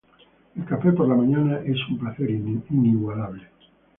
El 0.55 0.65
café 0.65 0.93
por 0.93 1.07
la 1.07 1.13
mañana 1.13 1.59
es 1.63 1.77
un 1.87 1.99
placer 1.99 2.27
inigualable. 2.31 3.47